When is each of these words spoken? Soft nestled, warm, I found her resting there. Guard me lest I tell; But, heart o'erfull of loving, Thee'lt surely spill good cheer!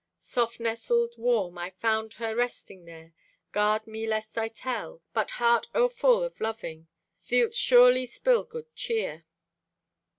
Soft 0.19 0.59
nestled, 0.59 1.13
warm, 1.19 1.59
I 1.59 1.69
found 1.69 2.15
her 2.15 2.35
resting 2.35 2.85
there. 2.85 3.13
Guard 3.51 3.85
me 3.85 4.07
lest 4.07 4.35
I 4.35 4.47
tell; 4.47 5.03
But, 5.13 5.29
heart 5.37 5.67
o'erfull 5.75 6.23
of 6.25 6.41
loving, 6.41 6.87
Thee'lt 7.27 7.53
surely 7.53 8.07
spill 8.07 8.43
good 8.43 8.73
cheer! 8.75 9.25